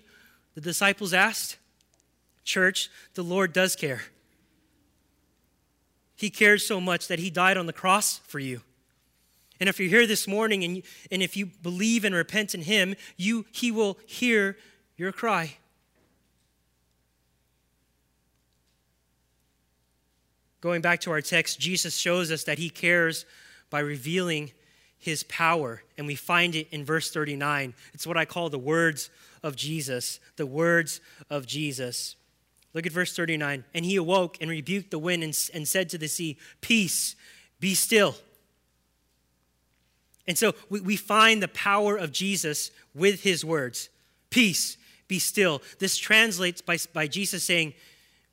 [0.55, 1.57] The disciples asked.
[2.45, 4.03] Church, the Lord does care.
[6.17, 8.63] He cares so much that He died on the cross for you.
[9.61, 12.97] And if you're here this morning and, and if you believe and repent in Him,
[13.17, 14.57] you, He will hear
[14.97, 15.57] your cry.
[20.61, 23.25] Going back to our text, Jesus shows us that He cares
[23.71, 24.53] by revealing
[25.03, 25.83] his power.
[25.99, 27.75] And we find it in verse 39.
[27.93, 29.11] It's what I call the words
[29.43, 30.21] of Jesus.
[30.37, 32.15] The words of Jesus.
[32.73, 33.65] Look at verse 39.
[33.75, 37.17] And he awoke and rebuked the wind and, and said to the sea, Peace,
[37.59, 38.15] be still.
[40.29, 43.89] And so we, we find the power of Jesus with his words
[44.31, 45.61] Peace, be still.
[45.81, 47.75] This translates by, by Jesus saying,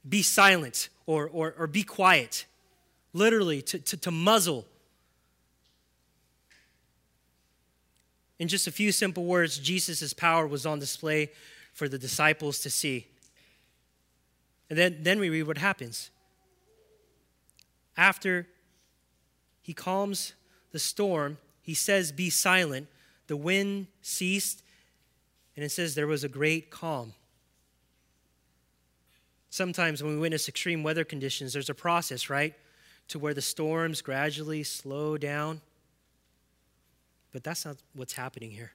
[0.07, 2.45] Be silent or, or, or be quiet.
[3.11, 4.67] Literally, to, to, to muzzle
[8.39, 11.29] In just a few simple words, Jesus' power was on display
[11.73, 13.07] for the disciples to see.
[14.69, 16.09] And then, then we read what happens.
[17.97, 18.47] After
[19.61, 20.33] he calms
[20.71, 22.87] the storm, he says, Be silent.
[23.27, 24.63] The wind ceased,
[25.55, 27.13] and it says there was a great calm.
[29.49, 32.53] Sometimes when we witness extreme weather conditions, there's a process, right?
[33.09, 35.61] To where the storms gradually slow down.
[37.31, 38.71] But that's not what's happening here.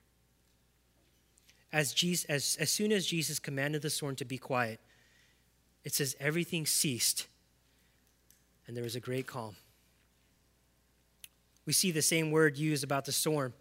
[1.73, 4.81] As, Jesus, as, as soon as Jesus commanded the storm to be quiet,
[5.85, 7.27] it says everything ceased
[8.67, 9.57] and there was a great calm.
[11.67, 13.53] We see the same word used about the storm.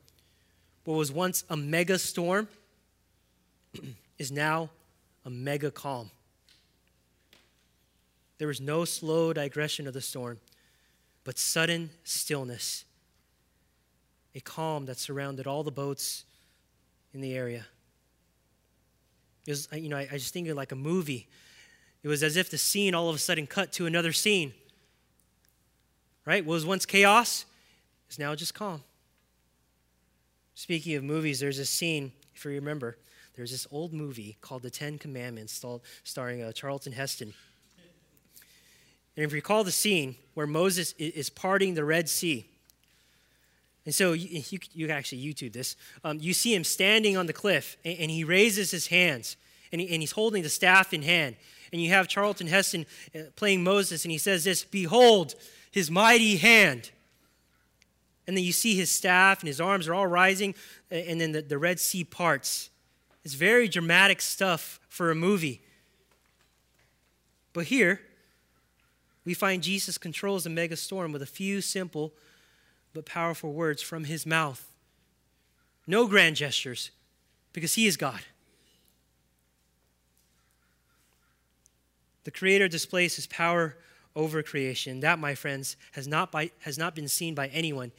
[0.86, 2.47] What was once a mega storm
[4.17, 4.69] is now
[5.25, 6.12] a mega calm.
[8.38, 10.39] There was no slow digression of the storm,
[11.23, 12.86] but sudden stillness
[14.36, 16.24] a calm that surrounded all the boats
[17.13, 17.65] in the area.
[19.46, 21.28] It was, you know, I, I just think of like a movie.
[22.02, 24.54] It was as if the scene all of a sudden cut to another scene.
[26.26, 26.46] right?
[26.46, 27.46] What was once chaos
[28.10, 28.84] is now just calm.
[30.56, 32.98] Speaking of movies, there's a scene, if you remember,
[33.36, 35.63] there's this old movie called The Ten Commandments,
[36.04, 37.34] starring uh, Charlton Heston.
[39.15, 42.46] And if you recall the scene where Moses is parting the Red Sea,
[43.86, 45.76] and so you, you, you can actually YouTube this.
[46.04, 49.36] Um, you see him standing on the cliff, and, and he raises his hands,
[49.72, 51.36] and, he, and he's holding the staff in hand.
[51.72, 55.36] And you have Charlton Heston uh, playing Moses, and he says this Behold
[55.72, 56.91] his mighty hand.
[58.26, 60.56] And then you see his staff, and his arms are all rising,
[60.89, 62.69] and then the, the Red Sea parts.
[63.26, 65.62] It's very dramatic stuff for a movie.
[67.52, 68.02] But here,
[69.26, 72.13] we find Jesus controls the mega storm with a few simple
[72.93, 74.67] but powerful words from his mouth.
[75.86, 76.91] No grand gestures,
[77.51, 78.21] because he is God.
[82.23, 83.75] The Creator displays his power
[84.15, 85.01] over creation.
[85.01, 87.91] That, my friends, has not, by, has not been seen by anyone,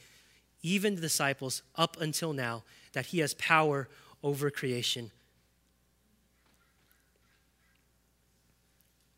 [0.63, 3.87] even the disciples, up until now, that he has power
[4.23, 5.11] over creation.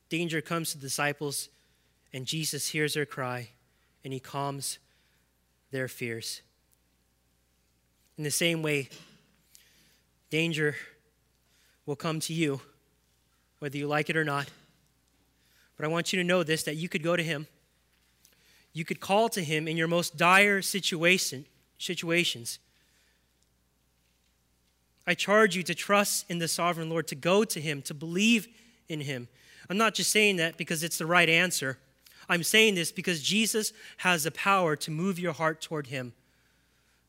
[0.09, 1.49] Danger comes to the disciples,
[2.11, 3.49] and Jesus hears their cry,
[4.03, 4.79] and he calms
[5.71, 6.41] their fears.
[8.17, 8.89] In the same way,
[10.29, 10.75] danger
[11.85, 12.61] will come to you,
[13.59, 14.49] whether you like it or not.
[15.75, 17.47] But I want you to know this that you could go to him.
[18.73, 21.45] You could call to him in your most dire situation,
[21.77, 22.59] situations.
[25.05, 28.47] I charge you to trust in the sovereign Lord, to go to him, to believe
[28.89, 29.29] in him.
[29.69, 31.77] I'm not just saying that because it's the right answer.
[32.29, 36.13] I'm saying this because Jesus has the power to move your heart toward him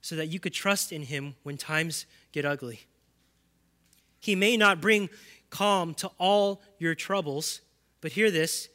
[0.00, 2.86] so that you could trust in him when times get ugly.
[4.20, 5.08] He may not bring
[5.50, 7.60] calm to all your troubles,
[8.00, 8.68] but hear this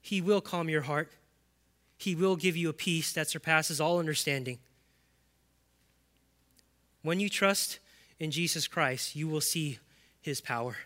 [0.00, 1.12] He will calm your heart.
[1.98, 4.58] He will give you a peace that surpasses all understanding.
[7.02, 7.78] When you trust
[8.18, 9.78] in Jesus Christ, you will see
[10.20, 10.76] His power.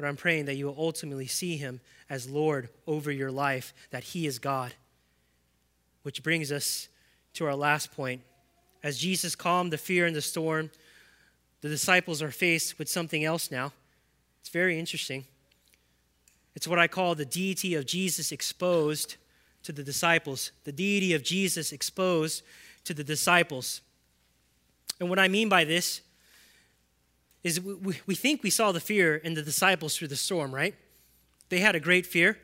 [0.00, 4.02] But I'm praying that you will ultimately see Him as Lord over your life, that
[4.02, 4.72] He is God.
[6.04, 6.88] Which brings us
[7.34, 8.22] to our last point.
[8.82, 10.70] As Jesus calmed the fear in the storm,
[11.60, 13.74] the disciples are faced with something else now.
[14.40, 15.26] It's very interesting.
[16.54, 19.16] It's what I call the deity of Jesus exposed
[19.64, 20.50] to the disciples.
[20.64, 22.42] The deity of Jesus exposed
[22.84, 23.82] to the disciples.
[24.98, 26.00] And what I mean by this
[27.42, 30.74] is we, we think we saw the fear in the disciples through the storm, right?
[31.48, 32.38] They had a great fear.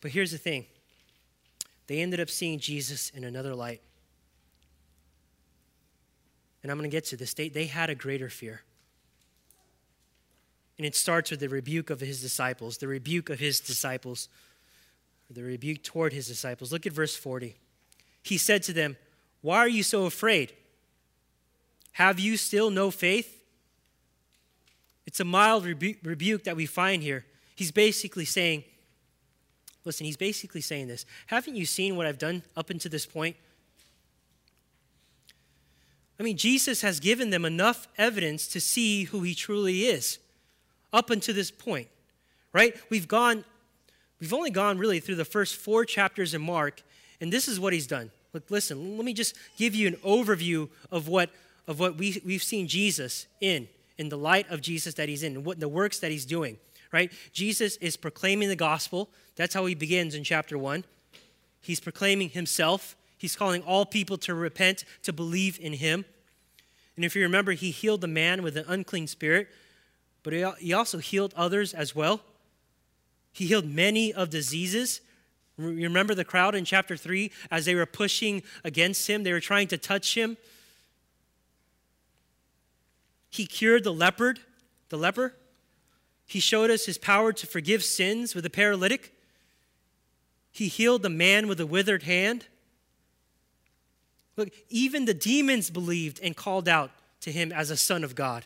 [0.00, 0.66] But here's the thing
[1.86, 3.80] they ended up seeing Jesus in another light.
[6.62, 7.34] And I'm going to get to this.
[7.34, 8.62] They, they had a greater fear.
[10.76, 14.28] And it starts with the rebuke of his disciples, the rebuke of his disciples,
[15.30, 16.72] the rebuke toward his disciples.
[16.72, 17.56] Look at verse 40.
[18.22, 18.96] He said to them,
[19.40, 20.52] Why are you so afraid?
[21.98, 23.42] Have you still no faith?
[25.04, 27.24] It's a mild rebu- rebuke that we find here.
[27.56, 28.62] He's basically saying,
[29.84, 31.06] Listen, he's basically saying this.
[31.26, 33.34] Haven't you seen what I've done up until this point?
[36.20, 40.18] I mean, Jesus has given them enough evidence to see who he truly is
[40.92, 41.88] up until this point,
[42.52, 42.76] right?
[42.90, 43.44] We've gone,
[44.20, 46.82] we've only gone really through the first four chapters in Mark,
[47.20, 48.10] and this is what he's done.
[48.32, 51.30] Look, listen, let me just give you an overview of what,
[51.68, 55.36] of what we, we've seen Jesus in, in the light of Jesus that he's in,
[55.36, 56.56] and what the works that he's doing,
[56.90, 57.12] right?
[57.32, 59.08] Jesus is proclaiming the gospel.
[59.36, 60.84] That's how he begins in chapter one.
[61.60, 62.96] He's proclaiming himself.
[63.16, 66.04] He's calling all people to repent, to believe in him.
[66.96, 69.48] And if you remember, he healed the man with an unclean spirit
[70.28, 72.20] but he also healed others as well.
[73.32, 75.00] He healed many of diseases.
[75.56, 79.40] You remember the crowd in chapter 3 as they were pushing against him, they were
[79.40, 80.36] trying to touch him.
[83.30, 84.40] He cured the leopard,
[84.88, 85.34] the leper.
[86.26, 89.14] He showed us his power to forgive sins with the paralytic.
[90.50, 92.46] He healed the man with a withered hand.
[94.36, 98.44] Look, even the demons believed and called out to him as a son of God.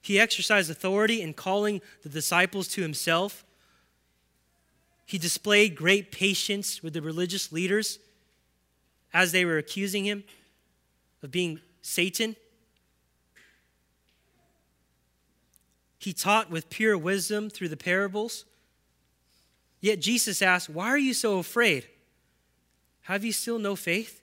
[0.00, 3.44] He exercised authority in calling the disciples to himself.
[5.06, 7.98] He displayed great patience with the religious leaders
[9.14, 10.24] as they were accusing him
[11.22, 12.34] of being Satan.
[16.02, 18.44] He taught with pure wisdom through the parables.
[19.80, 21.86] Yet Jesus asked, Why are you so afraid?
[23.02, 24.20] Have you still no faith?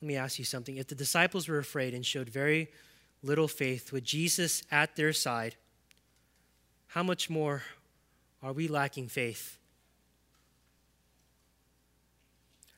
[0.00, 0.78] Let me ask you something.
[0.78, 2.68] If the disciples were afraid and showed very
[3.22, 5.56] little faith with Jesus at their side,
[6.86, 7.62] how much more
[8.42, 9.57] are we lacking faith?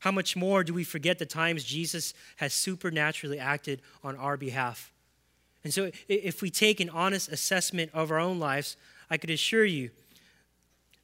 [0.01, 4.91] How much more do we forget the times Jesus has supernaturally acted on our behalf?
[5.63, 8.77] And so, if we take an honest assessment of our own lives,
[9.11, 9.91] I could assure you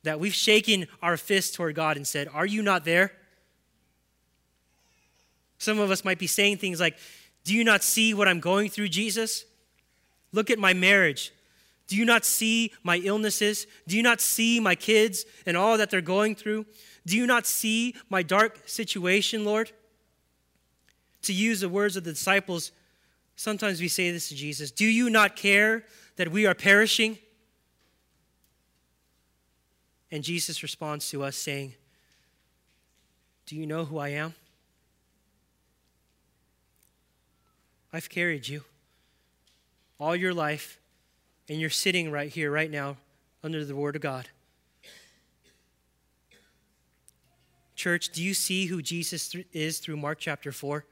[0.02, 3.12] that we've shaken our fist toward God and said, Are you not there?
[5.58, 6.96] Some of us might be saying things like,
[7.44, 9.44] Do you not see what I'm going through, Jesus?
[10.32, 11.32] Look at my marriage.
[11.86, 13.66] Do you not see my illnesses?
[13.86, 16.66] Do you not see my kids and all that they're going through?
[17.06, 19.70] Do you not see my dark situation, Lord?
[21.22, 22.72] To use the words of the disciples,
[23.36, 25.84] sometimes we say this to Jesus Do you not care
[26.16, 27.18] that we are perishing?
[30.10, 31.74] And Jesus responds to us saying,
[33.46, 34.34] Do you know who I am?
[37.92, 38.64] I've carried you
[39.98, 40.78] all your life,
[41.48, 42.96] and you're sitting right here, right now,
[43.42, 44.28] under the Word of God.
[47.76, 50.84] Church, do you see who Jesus is through Mark chapter 4?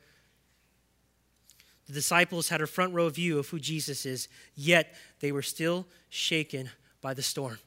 [1.86, 5.86] The disciples had a front row view of who Jesus is, yet they were still
[6.10, 6.70] shaken
[7.00, 7.58] by the storm.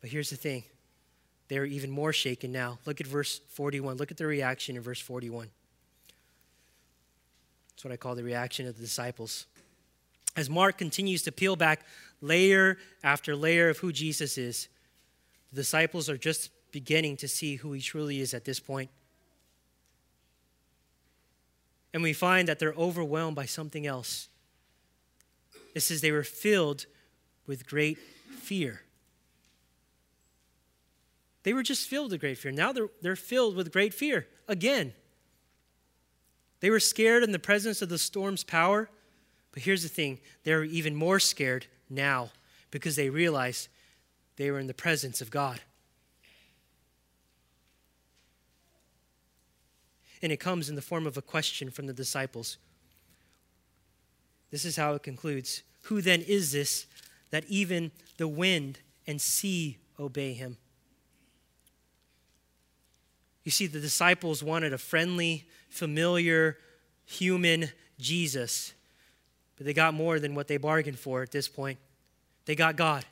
[0.00, 0.64] But here's the thing
[1.48, 2.78] they're even more shaken now.
[2.86, 3.96] Look at verse 41.
[3.96, 5.48] Look at the reaction in verse 41.
[7.70, 9.46] That's what I call the reaction of the disciples.
[10.36, 11.84] As Mark continues to peel back
[12.20, 14.68] layer after layer of who Jesus is,
[15.52, 18.90] the disciples are just beginning to see who he truly is at this point.
[21.92, 24.28] And we find that they're overwhelmed by something else.
[25.74, 26.86] It says they were filled
[27.46, 27.98] with great
[28.38, 28.82] fear.
[31.42, 32.52] They were just filled with great fear.
[32.52, 34.94] Now they're, they're filled with great fear again.
[36.60, 38.88] They were scared in the presence of the storm's power,
[39.50, 42.30] but here's the thing they're even more scared now
[42.70, 43.68] because they realized
[44.42, 45.60] they were in the presence of God.
[50.20, 52.58] And it comes in the form of a question from the disciples.
[54.50, 56.86] This is how it concludes Who then is this
[57.30, 60.56] that even the wind and sea obey him?
[63.44, 66.58] You see, the disciples wanted a friendly, familiar,
[67.04, 67.70] human
[68.00, 68.72] Jesus,
[69.56, 71.78] but they got more than what they bargained for at this point.
[72.46, 73.04] They got God.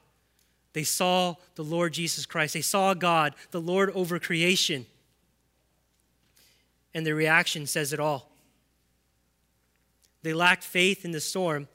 [0.73, 2.55] They saw the Lord Jesus Christ.
[2.55, 4.87] They saw God, the Lord over creation.
[6.95, 8.31] And their reaction says it all.
[10.23, 11.69] They lacked faith in the storm,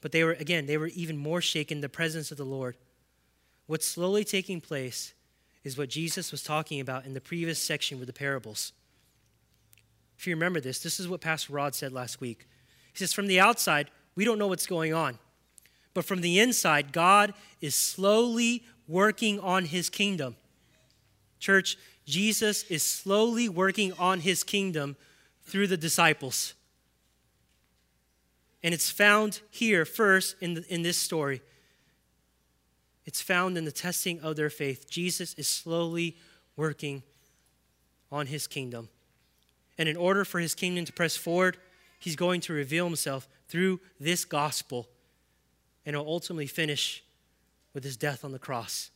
[0.00, 2.76] but they were, again, they were even more shaken in the presence of the Lord.
[3.66, 5.12] What's slowly taking place
[5.64, 8.72] is what Jesus was talking about in the previous section with the parables.
[10.18, 12.46] If you remember this, this is what Pastor Rod said last week.
[12.92, 15.18] He says, From the outside, we don't know what's going on.
[15.94, 20.36] But from the inside, God is slowly working on his kingdom.
[21.38, 21.76] Church,
[22.06, 24.96] Jesus is slowly working on his kingdom
[25.44, 26.54] through the disciples.
[28.62, 31.40] And it's found here first in, the, in this story.
[33.06, 34.88] It's found in the testing of their faith.
[34.90, 36.16] Jesus is slowly
[36.56, 37.02] working
[38.12, 38.88] on his kingdom.
[39.78, 41.56] And in order for his kingdom to press forward,
[41.98, 44.88] he's going to reveal himself through this gospel.
[45.84, 47.02] And it'll ultimately finish
[47.72, 48.90] with his death on the cross.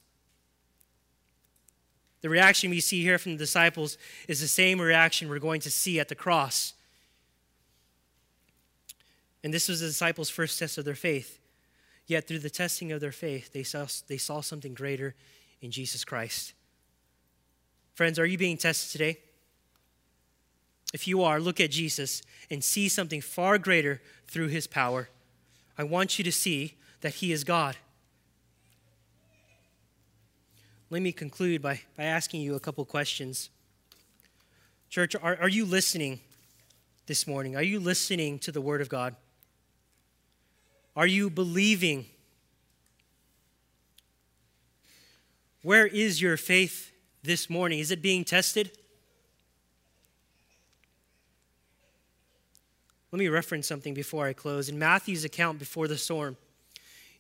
[2.21, 5.71] The reaction we see here from the disciples is the same reaction we're going to
[5.71, 6.73] see at the cross.
[9.43, 11.39] And this was the disciples' first test of their faith.
[12.07, 15.15] Yet through the testing of their faith, they saw, they saw something greater
[15.61, 16.55] in Jesus Christ.
[17.95, 19.19] Friends, are you being tested today?
[20.93, 25.09] If you are, look at Jesus and see something far greater through his power.
[25.77, 27.77] I want you to see that he is God.
[30.91, 33.51] Let me conclude by, by asking you a couple questions.
[34.89, 36.21] Church, are, are you listening
[37.07, 37.57] this morning?
[37.57, 39.17] Are you listening to the Word of God?
[40.95, 42.07] Are you believing?
[45.63, 47.81] Where is your faith this morning?
[47.81, 48.71] Is it being tested?
[53.15, 54.69] Let me reference something before I close.
[54.69, 56.37] In Matthew's account before the storm,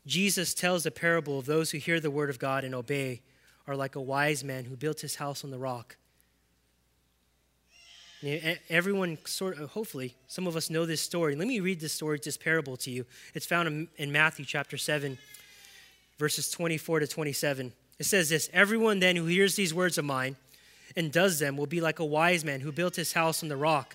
[0.04, 3.20] Jesus tells the parable of those who hear the word of God and obey
[3.68, 5.94] are like a wise man who built his house on the rock.
[8.68, 11.36] Everyone sort of, hopefully, some of us know this story.
[11.36, 13.06] Let me read this story, this parable to you.
[13.32, 15.16] It's found in Matthew chapter 7,
[16.18, 17.72] verses 24 to 27.
[18.00, 20.34] It says this Everyone then who hears these words of mine
[20.96, 23.56] and does them will be like a wise man who built his house on the
[23.56, 23.94] rock.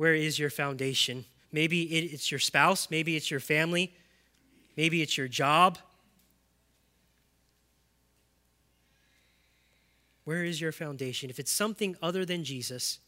[0.00, 1.26] Where is your foundation?
[1.52, 3.92] Maybe it's your spouse, maybe it's your family,
[4.74, 5.76] maybe it's your job.
[10.24, 11.28] Where is your foundation?
[11.28, 12.98] If it's something other than Jesus,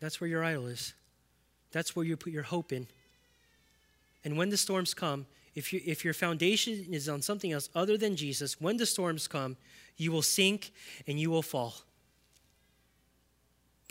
[0.00, 0.94] that's where your idol is.
[1.70, 2.88] That's where you put your hope in.
[4.24, 7.96] And when the storms come, if, you, if your foundation is on something else other
[7.96, 9.56] than Jesus, when the storms come,
[9.96, 10.72] you will sink
[11.06, 11.76] and you will fall.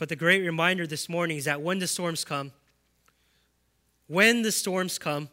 [0.02, 2.50] But the great reminder this morning is that when the storms come,
[4.08, 5.28] when the storms come,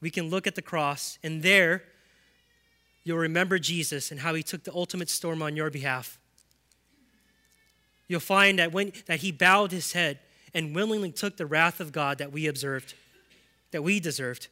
[0.00, 1.82] we can look at the cross, and there
[3.02, 6.18] you'll remember Jesus and how he took the ultimate storm on your behalf.
[8.08, 10.18] You'll find that when that he bowed his head
[10.54, 12.94] and willingly took the wrath of God that we observed,
[13.70, 14.48] that we deserved.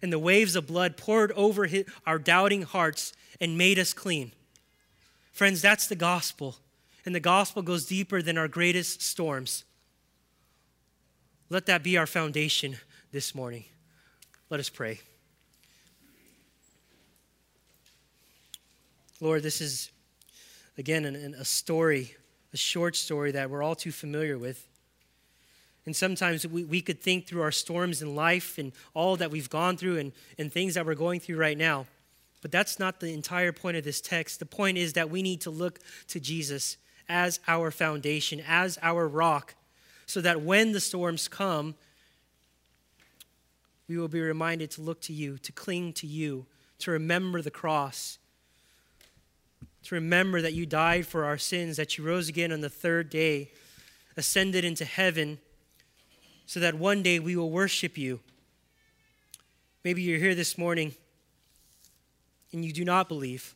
[0.00, 4.30] And the waves of blood poured over his, our doubting hearts and made us clean.
[5.32, 6.58] Friends, that's the gospel.
[7.08, 9.64] And the gospel goes deeper than our greatest storms.
[11.48, 12.76] Let that be our foundation
[13.12, 13.64] this morning.
[14.50, 15.00] Let us pray.
[19.22, 19.90] Lord, this is,
[20.76, 22.14] again, an, a story,
[22.52, 24.68] a short story that we're all too familiar with.
[25.86, 29.48] And sometimes we, we could think through our storms in life and all that we've
[29.48, 31.86] gone through and, and things that we're going through right now.
[32.42, 34.40] But that's not the entire point of this text.
[34.40, 35.78] The point is that we need to look
[36.08, 36.76] to Jesus
[37.08, 39.54] as our foundation, as our rock,
[40.06, 41.74] so that when the storms come,
[43.88, 46.46] we will be reminded to look to you, to cling to you,
[46.78, 48.18] to remember the cross,
[49.84, 53.08] to remember that you died for our sins, that you rose again on the third
[53.08, 53.50] day,
[54.16, 55.38] ascended into heaven,
[56.44, 58.20] so that one day we will worship you.
[59.84, 60.94] Maybe you're here this morning
[62.52, 63.54] and you do not believe.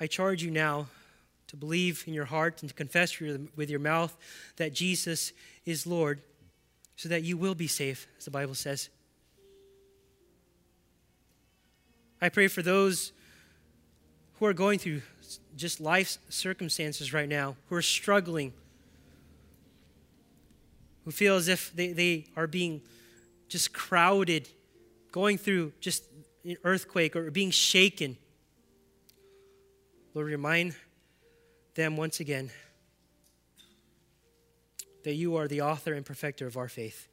[0.00, 0.86] I charge you now
[1.48, 4.16] to believe in your heart and to confess with your mouth
[4.56, 5.32] that Jesus
[5.66, 6.22] is Lord
[6.96, 8.88] so that you will be safe, as the Bible says.
[12.22, 13.12] I pray for those
[14.38, 15.02] who are going through
[15.56, 18.52] just life circumstances right now, who are struggling,
[21.04, 22.80] who feel as if they, they are being
[23.48, 24.48] just crowded,
[25.12, 26.04] going through just
[26.44, 28.16] an earthquake or being shaken.
[30.14, 30.74] Lord, remind
[31.74, 32.50] them once again
[35.04, 37.08] that you are the author and perfecter of our faith.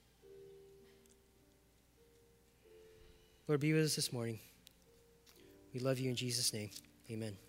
[3.47, 4.39] Lord, be with us this morning.
[5.73, 6.69] We love you in Jesus' name.
[7.09, 7.46] Amen.